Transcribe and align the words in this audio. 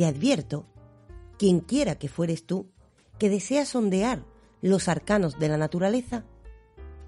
te 0.00 0.06
advierto, 0.06 0.64
quien 1.36 1.60
quiera 1.60 1.96
que 1.96 2.08
fueres 2.08 2.46
tú, 2.46 2.70
que 3.18 3.28
deseas 3.28 3.68
sondear 3.68 4.24
los 4.62 4.88
arcanos 4.88 5.38
de 5.38 5.46
la 5.50 5.58
naturaleza, 5.58 6.24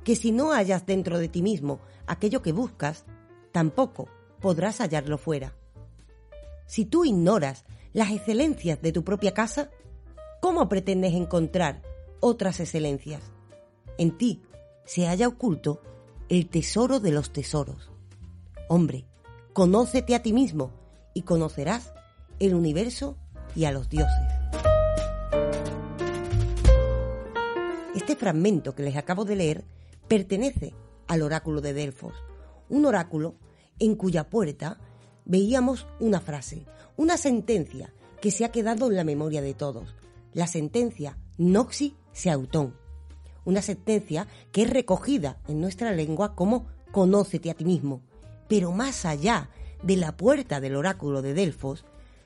que 0.05 0.15
si 0.15 0.31
no 0.31 0.53
hallas 0.53 0.85
dentro 0.85 1.19
de 1.19 1.29
ti 1.29 1.41
mismo 1.41 1.81
aquello 2.07 2.43
que 2.43 2.53
buscas, 2.53 3.07
tampoco 3.51 4.11
podrás 4.43 4.83
hallarlo 4.83 5.17
fuera. 5.17 5.57
Si 6.67 6.85
tú 6.85 7.07
ignoras 7.07 7.65
las 7.95 8.11
excelencias 8.11 8.83
de 8.83 8.93
tu 8.93 9.05
propia 9.05 9.33
casa, 9.33 9.71
¿cómo 10.43 10.69
pretendes 10.69 11.15
encontrar 11.15 11.81
otras 12.21 12.61
excelencias? 12.61 13.23
En 13.97 14.19
ti 14.19 14.43
se 14.85 15.07
halla 15.07 15.29
oculto 15.29 15.81
el 16.29 16.51
tesoro 16.51 17.01
de 17.01 17.13
los 17.13 17.33
tesoros. 17.33 17.91
Hombre, 18.69 19.07
conócete 19.55 20.15
a 20.15 20.23
ti 20.23 20.35
mismo 20.35 20.73
y 21.15 21.23
conocerás 21.23 21.95
el 22.47 22.57
universo 22.57 23.17
y 23.55 23.67
a 23.67 23.71
los 23.71 23.89
dioses. 23.89 24.11
Este 27.95 28.17
fragmento 28.17 28.75
que 28.75 28.83
les 28.83 28.97
acabo 28.97 29.25
de 29.25 29.37
leer 29.37 29.65
pertenece 30.09 30.75
al 31.07 31.23
oráculo 31.23 31.61
de 31.61 31.73
Delfos, 31.73 32.15
un 32.69 32.85
oráculo 32.85 33.37
en 33.79 33.95
cuya 33.95 34.29
puerta 34.29 34.81
veíamos 35.25 35.87
una 36.01 36.21
frase, 36.21 36.67
una 36.97 37.17
sentencia 37.17 37.95
que 38.21 38.33
se 38.33 38.45
ha 38.45 38.51
quedado 38.51 38.89
en 38.89 38.97
la 38.97 39.05
memoria 39.05 39.41
de 39.41 39.55
todos, 39.55 39.95
la 40.33 40.49
sentencia 40.49 41.17
Noxi 41.39 41.95
Seautón, 42.13 42.75
una 43.45 43.63
sentencia 43.63 44.27
que 44.51 44.63
es 44.63 44.71
recogida 44.71 45.39
en 45.47 45.61
nuestra 45.61 45.93
lengua 45.93 46.35
como 46.35 46.67
conócete 46.91 47.53
a 47.53 47.55
ti 47.55 47.65
mismo, 47.65 48.03
pero 48.49 48.73
más 48.73 49.05
allá 49.05 49.49
de 49.85 49.97
la 49.97 50.17
puerta 50.17 50.61
del 50.61 50.75
oráculo 50.75 51.23
de 51.23 51.35
Delfos, 51.35 51.85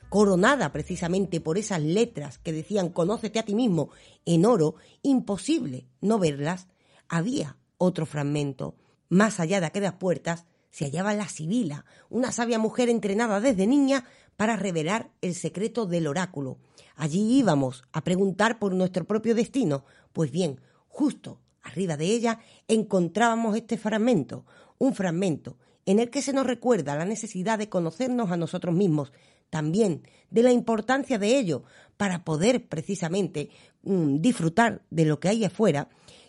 coronada 0.08 0.72
precisamente 0.72 1.40
por 1.40 1.58
esas 1.58 1.82
letras 1.82 2.38
que 2.38 2.52
decían 2.52 2.90
conócete 2.90 3.38
a 3.38 3.44
ti 3.44 3.54
mismo 3.54 3.90
en 4.24 4.46
oro, 4.46 4.76
imposible 5.02 5.86
no 6.00 6.18
verlas, 6.18 6.68
había 7.08 7.56
otro 7.78 8.06
fragmento. 8.06 8.76
Más 9.08 9.40
allá 9.40 9.60
de 9.60 9.66
aquellas 9.66 9.94
puertas 9.94 10.46
se 10.70 10.84
hallaba 10.84 11.14
la 11.14 11.28
Sibila, 11.28 11.84
una 12.10 12.32
sabia 12.32 12.58
mujer 12.58 12.88
entrenada 12.88 13.40
desde 13.40 13.66
niña 13.66 14.04
para 14.36 14.56
revelar 14.56 15.10
el 15.22 15.34
secreto 15.34 15.86
del 15.86 16.06
oráculo. 16.06 16.58
Allí 16.96 17.38
íbamos 17.38 17.84
a 17.92 18.04
preguntar 18.04 18.58
por 18.58 18.74
nuestro 18.74 19.04
propio 19.04 19.34
destino. 19.34 19.84
Pues 20.12 20.30
bien, 20.30 20.60
justo 20.88 21.40
arriba 21.62 21.96
de 21.96 22.06
ella 22.06 22.40
encontrábamos 22.68 23.56
este 23.56 23.78
fragmento, 23.78 24.44
un 24.78 24.94
fragmento 24.94 25.58
en 25.86 26.00
el 26.00 26.10
que 26.10 26.20
se 26.20 26.32
nos 26.32 26.46
recuerda 26.46 26.96
la 26.96 27.04
necesidad 27.04 27.58
de 27.58 27.68
conocernos 27.68 28.30
a 28.30 28.36
nosotros 28.36 28.74
mismos, 28.74 29.12
también 29.50 30.02
de 30.30 30.42
la 30.42 30.52
importancia 30.52 31.18
de 31.18 31.38
ello 31.38 31.62
para 31.96 32.24
poder 32.24 32.66
precisamente 32.66 33.50
mm, 33.82 34.20
disfrutar 34.20 34.82
de 34.90 35.04
lo 35.04 35.20
que 35.20 35.28
hay 35.28 35.44
afuera 35.44 35.88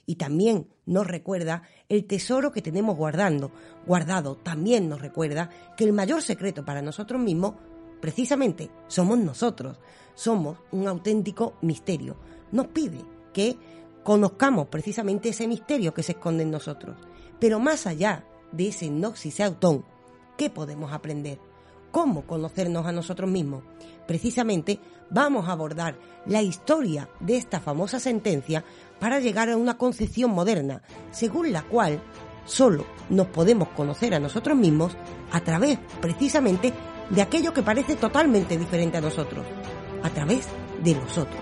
y 0.09 0.15
también 0.15 0.69
nos 0.85 1.05
recuerda 1.05 1.63
el 1.89 2.05
tesoro 2.05 2.53
que 2.53 2.61
tenemos 2.61 2.95
guardando, 2.95 3.51
guardado. 3.85 4.37
También 4.37 4.87
nos 4.87 5.01
recuerda 5.01 5.49
que 5.75 5.83
el 5.83 5.91
mayor 5.91 6.23
secreto 6.23 6.63
para 6.63 6.81
nosotros 6.81 7.21
mismos, 7.21 7.55
precisamente, 7.99 8.69
somos 8.87 9.19
nosotros. 9.19 9.77
Somos 10.15 10.57
un 10.71 10.87
auténtico 10.87 11.57
misterio. 11.61 12.15
Nos 12.53 12.67
pide 12.67 13.03
que 13.33 13.57
conozcamos 14.01 14.67
precisamente 14.69 15.29
ese 15.29 15.45
misterio 15.45 15.93
que 15.93 16.03
se 16.03 16.13
esconde 16.13 16.43
en 16.43 16.51
nosotros. 16.51 16.95
Pero 17.37 17.59
más 17.59 17.85
allá 17.85 18.23
de 18.53 18.69
ese 18.69 18.89
noxis 18.89 19.41
autón, 19.41 19.83
¿qué 20.37 20.49
podemos 20.49 20.93
aprender? 20.93 21.37
¿Cómo 21.91 22.23
conocernos 22.23 22.85
a 22.85 22.91
nosotros 22.91 23.29
mismos? 23.29 23.63
Precisamente 24.05 24.79
vamos 25.09 25.47
a 25.47 25.53
abordar 25.53 25.97
la 26.25 26.41
historia 26.41 27.09
de 27.19 27.37
esta 27.37 27.59
famosa 27.59 27.99
sentencia 27.99 28.63
para 28.99 29.19
llegar 29.19 29.49
a 29.49 29.57
una 29.57 29.77
concepción 29.77 30.31
moderna, 30.31 30.81
según 31.11 31.51
la 31.51 31.63
cual 31.63 32.01
solo 32.45 32.85
nos 33.09 33.27
podemos 33.27 33.69
conocer 33.69 34.13
a 34.13 34.19
nosotros 34.19 34.57
mismos 34.57 34.95
a 35.31 35.41
través 35.41 35.79
precisamente 36.01 36.73
de 37.09 37.21
aquello 37.21 37.53
que 37.53 37.63
parece 37.63 37.95
totalmente 37.95 38.57
diferente 38.57 38.97
a 38.97 39.01
nosotros, 39.01 39.45
a 40.03 40.09
través 40.09 40.47
de 40.83 40.93
nosotros. 40.95 41.39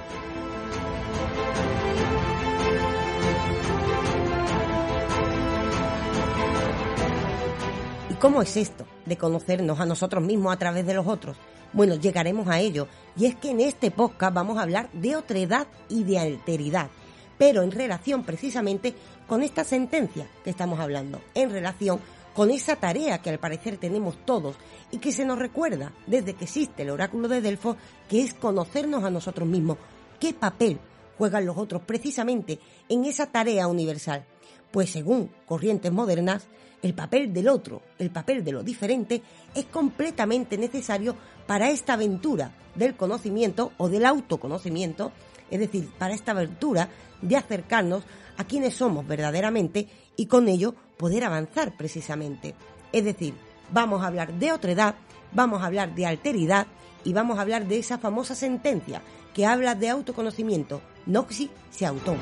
¿Y 8.09 8.13
cómo 8.15 8.41
es 8.41 8.57
esto 8.57 8.85
de 9.05 9.17
conocernos 9.17 9.79
a 9.79 9.85
nosotros 9.85 10.23
mismos 10.23 10.53
a 10.53 10.59
través 10.59 10.85
de 10.85 10.93
los 10.93 11.07
otros? 11.07 11.37
Bueno, 11.73 11.95
llegaremos 11.95 12.47
a 12.47 12.59
ello. 12.59 12.87
Y 13.17 13.25
es 13.25 13.35
que 13.35 13.51
en 13.51 13.61
este 13.61 13.91
podcast 13.91 14.33
vamos 14.33 14.57
a 14.57 14.61
hablar 14.61 14.89
de 14.93 15.15
otredad 15.15 15.67
y 15.89 16.03
de 16.03 16.19
alteridad 16.19 16.89
pero 17.37 17.63
en 17.63 17.71
relación 17.71 18.23
precisamente 18.23 18.95
con 19.27 19.43
esta 19.43 19.63
sentencia 19.63 20.27
que 20.43 20.49
estamos 20.49 20.79
hablando, 20.79 21.21
en 21.33 21.49
relación 21.49 21.99
con 22.33 22.51
esa 22.51 22.75
tarea 22.75 23.21
que 23.21 23.29
al 23.29 23.39
parecer 23.39 23.77
tenemos 23.77 24.17
todos 24.25 24.55
y 24.91 24.97
que 24.97 25.11
se 25.11 25.25
nos 25.25 25.39
recuerda 25.39 25.93
desde 26.05 26.33
que 26.33 26.45
existe 26.45 26.83
el 26.83 26.89
oráculo 26.89 27.27
de 27.27 27.41
Delfos, 27.41 27.77
que 28.09 28.21
es 28.21 28.33
conocernos 28.33 29.03
a 29.03 29.09
nosotros 29.09 29.47
mismos. 29.47 29.77
¿Qué 30.19 30.33
papel 30.33 30.79
juegan 31.17 31.45
los 31.45 31.57
otros 31.57 31.81
precisamente 31.83 32.59
en 32.89 33.05
esa 33.05 33.27
tarea 33.27 33.67
universal? 33.67 34.25
Pues 34.71 34.91
según 34.91 35.29
corrientes 35.45 35.91
modernas, 35.91 36.47
el 36.81 36.93
papel 36.93 37.33
del 37.33 37.47
otro, 37.47 37.81
el 37.97 38.11
papel 38.11 38.43
de 38.43 38.51
lo 38.51 38.63
diferente, 38.63 39.21
es 39.53 39.65
completamente 39.65 40.57
necesario 40.57 41.15
para 41.47 41.69
esta 41.69 41.93
aventura 41.93 42.51
del 42.75 42.95
conocimiento 42.95 43.71
o 43.77 43.89
del 43.89 44.05
autoconocimiento, 44.05 45.11
es 45.49 45.59
decir, 45.59 45.89
para 45.97 46.13
esta 46.13 46.31
aventura 46.31 46.89
de 47.21 47.37
acercarnos 47.37 48.03
a 48.37 48.43
quienes 48.43 48.75
somos 48.75 49.07
verdaderamente 49.07 49.87
y 50.15 50.27
con 50.27 50.47
ello 50.47 50.75
poder 50.97 51.23
avanzar 51.23 51.75
precisamente. 51.77 52.55
Es 52.91 53.03
decir, 53.03 53.33
vamos 53.71 54.03
a 54.03 54.07
hablar 54.07 54.33
de 54.33 54.51
otredad, 54.51 54.95
vamos 55.31 55.61
a 55.61 55.67
hablar 55.67 55.95
de 55.95 56.05
alteridad 56.05 56.67
y 57.03 57.13
vamos 57.13 57.37
a 57.37 57.41
hablar 57.41 57.67
de 57.67 57.79
esa 57.79 57.97
famosa 57.97 58.35
sentencia 58.35 59.01
que 59.33 59.45
habla 59.45 59.75
de 59.75 59.89
autoconocimiento, 59.89 60.81
noxi 61.05 61.49
se 61.69 61.85
autón. 61.85 62.17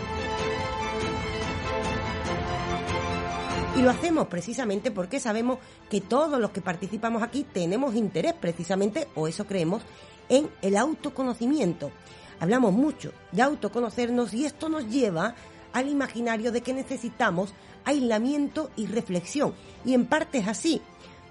Y 3.75 3.81
lo 3.81 3.89
hacemos 3.89 4.28
precisamente 4.28 4.91
porque 4.91 5.19
sabemos 5.19 5.57
que 5.89 6.00
todos 6.00 6.39
los 6.39 6.51
que 6.51 6.61
participamos 6.61 7.23
aquí 7.23 7.44
tenemos 7.44 7.95
interés 7.95 8.34
precisamente, 8.34 9.07
o 9.16 9.28
eso 9.28 9.47
creemos, 9.47 9.81
en 10.29 10.47
el 10.61 10.78
autoconocimiento. 10.78 11.91
Hablamos 12.39 12.73
mucho 12.73 13.11
de 13.31 13.41
autoconocernos 13.41 14.34
y 14.34 14.45
esto 14.45 14.69
nos 14.69 14.88
lleva 14.89 15.34
al 15.73 15.89
imaginario 15.89 16.51
de 16.51 16.61
que 16.61 16.73
necesitamos 16.73 17.53
aislamiento 17.84 18.69
y 18.75 18.85
reflexión. 18.85 19.56
Y 19.84 19.95
en 19.95 20.05
parte 20.05 20.38
es 20.38 20.47
así. 20.47 20.81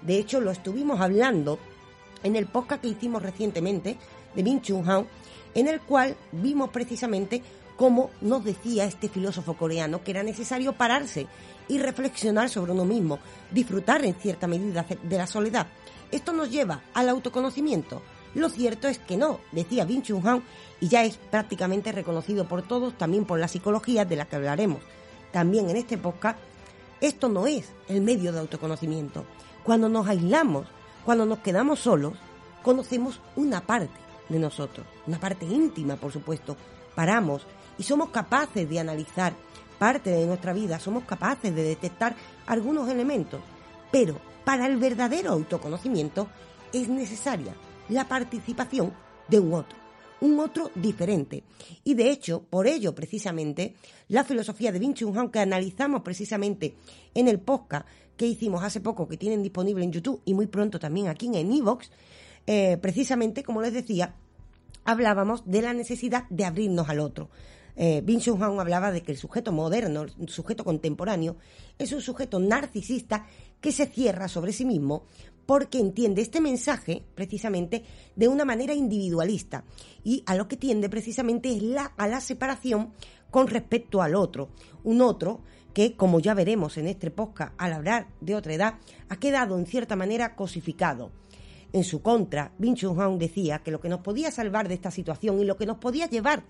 De 0.01 0.17
hecho, 0.17 0.41
lo 0.41 0.51
estuvimos 0.51 0.99
hablando 0.99 1.59
en 2.23 2.35
el 2.35 2.47
podcast 2.47 2.81
que 2.81 2.89
hicimos 2.89 3.21
recientemente 3.21 3.97
de 4.35 4.43
Min 4.43 4.61
Chung 4.61 4.87
Han, 4.89 5.07
en 5.55 5.67
el 5.69 5.79
cual 5.79 6.17
vimos 6.33 6.71
precisamente 6.71 7.41
cómo 7.83 8.11
nos 8.21 8.45
decía 8.45 8.85
este 8.85 9.09
filósofo 9.09 9.55
coreano 9.55 10.05
que 10.05 10.11
era 10.11 10.23
necesario 10.23 10.71
pararse 10.71 11.27
y 11.67 11.79
reflexionar 11.79 12.49
sobre 12.49 12.71
uno 12.71 12.85
mismo, 12.85 13.19
disfrutar 13.51 14.05
en 14.05 14.13
cierta 14.13 14.47
medida 14.47 14.85
de 15.03 15.17
la 15.17 15.27
soledad. 15.27 15.67
Esto 16.09 16.31
nos 16.31 16.49
lleva 16.49 16.79
al 16.93 17.09
autoconocimiento. 17.09 18.01
Lo 18.35 18.47
cierto 18.47 18.87
es 18.87 18.99
que 18.99 19.17
no, 19.17 19.41
decía 19.51 19.83
Bin 19.83 20.01
Chung 20.01 20.25
Han, 20.25 20.43
y 20.79 20.87
ya 20.87 21.03
es 21.03 21.17
prácticamente 21.17 21.91
reconocido 21.91 22.47
por 22.47 22.61
todos, 22.61 22.97
también 22.97 23.25
por 23.25 23.37
la 23.37 23.49
psicología 23.49 24.05
de 24.05 24.15
la 24.15 24.29
que 24.29 24.37
hablaremos 24.37 24.79
también 25.33 25.69
en 25.69 25.75
este 25.75 25.97
podcast. 25.97 26.39
Esto 27.01 27.27
no 27.27 27.47
es 27.47 27.69
el 27.89 27.99
medio 27.99 28.31
de 28.31 28.39
autoconocimiento. 28.39 29.25
Cuando 29.65 29.89
nos 29.89 30.07
aislamos, 30.07 30.67
cuando 31.03 31.25
nos 31.25 31.39
quedamos 31.39 31.81
solos, 31.81 32.13
conocemos 32.61 33.19
una 33.35 33.59
parte 33.59 33.99
de 34.29 34.39
nosotros, 34.39 34.87
una 35.05 35.19
parte 35.19 35.45
íntima, 35.45 35.97
por 35.97 36.13
supuesto. 36.13 36.55
Paramos 36.95 37.45
y 37.77 37.83
somos 37.83 38.09
capaces 38.09 38.69
de 38.69 38.79
analizar 38.79 39.33
parte 39.79 40.11
de 40.11 40.25
nuestra 40.25 40.53
vida, 40.53 40.79
somos 40.79 41.03
capaces 41.03 41.53
de 41.53 41.63
detectar 41.63 42.15
algunos 42.45 42.89
elementos. 42.89 43.41
Pero 43.91 44.19
para 44.43 44.67
el 44.67 44.77
verdadero 44.77 45.31
autoconocimiento 45.31 46.27
es 46.71 46.87
necesaria 46.87 47.53
la 47.89 48.07
participación 48.07 48.93
de 49.27 49.39
un 49.39 49.53
otro, 49.53 49.77
un 50.21 50.39
otro 50.39 50.71
diferente. 50.75 51.43
Y 51.83 51.93
de 51.93 52.09
hecho, 52.09 52.43
por 52.49 52.67
ello 52.67 52.95
precisamente, 52.95 53.75
la 54.07 54.23
filosofía 54.23 54.71
de 54.71 54.79
Wing 54.79 54.93
Chun 54.93 55.29
que 55.29 55.39
analizamos 55.39 56.01
precisamente 56.01 56.75
en 57.13 57.27
el 57.27 57.39
podcast 57.39 57.87
que 58.17 58.27
hicimos 58.27 58.63
hace 58.63 58.79
poco, 58.79 59.07
que 59.07 59.17
tienen 59.17 59.43
disponible 59.43 59.83
en 59.83 59.91
YouTube 59.91 60.21
y 60.25 60.33
muy 60.33 60.47
pronto 60.47 60.79
también 60.79 61.07
aquí 61.07 61.27
en 61.33 61.51
Evox, 61.51 61.89
eh, 62.45 62.77
precisamente, 62.77 63.43
como 63.43 63.61
les 63.61 63.73
decía, 63.73 64.15
hablábamos 64.85 65.43
de 65.45 65.61
la 65.61 65.73
necesidad 65.73 66.25
de 66.29 66.45
abrirnos 66.45 66.89
al 66.89 66.99
otro. 66.99 67.29
Eh, 67.75 68.03
hablaba 68.39 68.91
de 68.91 69.01
que 69.01 69.11
el 69.11 69.17
sujeto 69.17 69.51
moderno, 69.51 70.03
el 70.03 70.29
sujeto 70.29 70.63
contemporáneo, 70.63 71.37
es 71.77 71.91
un 71.91 72.01
sujeto 72.01 72.39
narcisista 72.39 73.25
que 73.59 73.71
se 73.71 73.87
cierra 73.87 74.27
sobre 74.27 74.53
sí 74.53 74.65
mismo 74.65 75.05
porque 75.45 75.79
entiende 75.79 76.21
este 76.21 76.39
mensaje 76.39 77.03
precisamente 77.15 77.83
de 78.15 78.27
una 78.27 78.45
manera 78.45 78.73
individualista 78.73 79.65
y 80.03 80.23
a 80.25 80.35
lo 80.35 80.47
que 80.47 80.57
tiende 80.57 80.89
precisamente 80.89 81.53
es 81.53 81.61
la, 81.61 81.85
a 81.97 82.07
la 82.07 82.21
separación 82.21 82.93
con 83.29 83.47
respecto 83.47 84.01
al 84.01 84.15
otro, 84.15 84.49
un 84.83 85.01
otro 85.01 85.41
que, 85.73 85.95
como 85.95 86.19
ya 86.19 86.33
veremos 86.33 86.77
en 86.77 86.87
este 86.87 87.09
podcast 87.09 87.53
al 87.57 87.73
hablar 87.73 88.07
de 88.21 88.35
otra 88.35 88.53
edad, 88.53 88.75
ha 89.09 89.15
quedado 89.17 89.57
en 89.57 89.65
cierta 89.65 89.95
manera 89.95 90.35
cosificado. 90.35 91.11
En 91.73 91.83
su 91.83 92.03
contra, 92.03 92.53
Bin 92.59 92.75
Chun 92.75 93.17
decía 93.17 93.59
que 93.59 93.71
lo 93.71 93.81
que 93.81 93.89
nos 93.89 94.01
podía 94.01 94.29
salvar 94.29 94.67
de 94.67 94.75
esta 94.75 94.91
situación 94.91 95.39
y 95.39 95.45
lo 95.45 95.57
que 95.57 95.65
nos 95.65 95.79
podía 95.79 96.07
llevar 96.07 96.43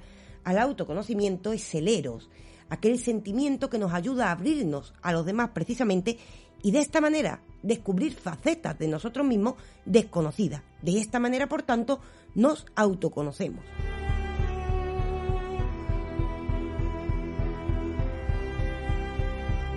al 0.43 0.57
autoconocimiento 0.59 1.53
es 1.53 1.63
celeros, 1.63 2.29
aquel 2.69 2.99
sentimiento 2.99 3.69
que 3.69 3.77
nos 3.77 3.93
ayuda 3.93 4.27
a 4.27 4.31
abrirnos 4.31 4.93
a 5.01 5.11
los 5.13 5.25
demás 5.25 5.49
precisamente 5.53 6.17
y 6.61 6.71
de 6.71 6.79
esta 6.79 7.01
manera 7.01 7.41
descubrir 7.61 8.13
facetas 8.13 8.77
de 8.79 8.87
nosotros 8.87 9.25
mismos 9.25 9.55
desconocidas. 9.85 10.61
De 10.81 10.99
esta 10.99 11.19
manera, 11.19 11.47
por 11.47 11.63
tanto, 11.63 11.99
nos 12.35 12.65
autoconocemos. 12.75 13.63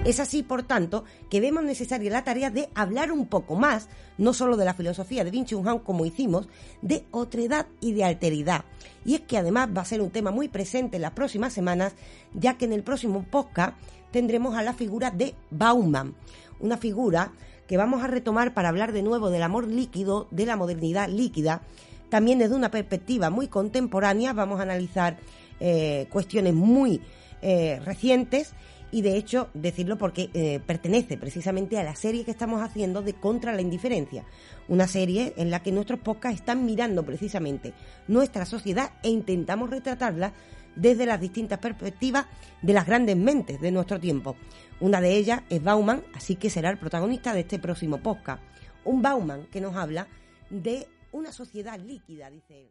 Es 0.06 0.20
así, 0.20 0.44
por 0.44 0.62
tanto, 0.62 1.02
que 1.28 1.40
vemos 1.40 1.64
necesaria 1.64 2.12
la 2.12 2.22
tarea 2.22 2.48
de 2.48 2.68
hablar 2.76 3.10
un 3.10 3.26
poco 3.26 3.56
más, 3.56 3.88
no 4.18 4.34
solo 4.34 4.56
de 4.56 4.64
la 4.64 4.72
filosofía 4.72 5.24
de 5.24 5.32
Vinci 5.32 5.56
Han 5.56 5.80
como 5.80 6.06
hicimos, 6.06 6.48
de 6.80 7.04
otredad 7.10 7.66
y 7.80 7.92
de 7.92 8.04
alteridad. 8.04 8.64
Y 9.04 9.16
es 9.16 9.22
que 9.22 9.36
además 9.36 9.68
va 9.76 9.82
a 9.82 9.84
ser 9.84 10.00
un 10.00 10.10
tema 10.10 10.30
muy 10.30 10.46
presente 10.46 10.94
en 10.94 11.02
las 11.02 11.10
próximas 11.10 11.52
semanas, 11.52 11.94
ya 12.34 12.56
que 12.56 12.66
en 12.66 12.72
el 12.72 12.84
próximo 12.84 13.24
podcast 13.28 13.76
tendremos 14.12 14.54
a 14.54 14.62
la 14.62 14.74
figura 14.74 15.10
de 15.10 15.34
Bauman, 15.50 16.14
una 16.60 16.76
figura 16.76 17.32
que 17.66 17.76
vamos 17.76 18.04
a 18.04 18.06
retomar 18.06 18.54
para 18.54 18.68
hablar 18.68 18.92
de 18.92 19.02
nuevo 19.02 19.30
del 19.30 19.42
amor 19.42 19.66
líquido, 19.66 20.28
de 20.30 20.46
la 20.46 20.54
modernidad 20.54 21.08
líquida, 21.08 21.62
también 22.10 22.38
desde 22.38 22.54
una 22.54 22.70
perspectiva 22.70 23.28
muy 23.28 23.48
contemporánea, 23.48 24.32
vamos 24.32 24.60
a 24.60 24.62
analizar 24.62 25.16
eh, 25.58 26.06
cuestiones 26.12 26.54
muy 26.54 27.02
eh, 27.42 27.80
recientes 27.84 28.54
y 28.96 29.02
de 29.02 29.18
hecho 29.18 29.50
decirlo 29.52 29.98
porque 29.98 30.30
eh, 30.32 30.58
pertenece 30.58 31.18
precisamente 31.18 31.78
a 31.78 31.84
la 31.84 31.94
serie 31.94 32.24
que 32.24 32.30
estamos 32.30 32.62
haciendo 32.62 33.02
de 33.02 33.12
Contra 33.12 33.52
la 33.52 33.60
Indiferencia, 33.60 34.24
una 34.68 34.88
serie 34.88 35.34
en 35.36 35.50
la 35.50 35.62
que 35.62 35.70
nuestros 35.70 36.00
podcasts 36.00 36.40
están 36.40 36.64
mirando 36.64 37.04
precisamente 37.04 37.74
nuestra 38.08 38.46
sociedad 38.46 38.92
e 39.02 39.10
intentamos 39.10 39.68
retratarla 39.68 40.32
desde 40.76 41.04
las 41.04 41.20
distintas 41.20 41.58
perspectivas 41.58 42.24
de 42.62 42.72
las 42.72 42.86
grandes 42.86 43.18
mentes 43.18 43.60
de 43.60 43.70
nuestro 43.70 44.00
tiempo. 44.00 44.34
Una 44.80 45.02
de 45.02 45.14
ellas 45.14 45.42
es 45.50 45.62
Bauman, 45.62 46.02
así 46.14 46.36
que 46.36 46.48
será 46.48 46.70
el 46.70 46.78
protagonista 46.78 47.34
de 47.34 47.40
este 47.40 47.58
próximo 47.58 47.98
podcast. 47.98 48.42
Un 48.86 49.02
Bauman 49.02 49.44
que 49.52 49.60
nos 49.60 49.76
habla 49.76 50.08
de 50.48 50.88
una 51.12 51.32
sociedad 51.32 51.78
líquida, 51.78 52.30
dice 52.30 52.62
él. 52.62 52.70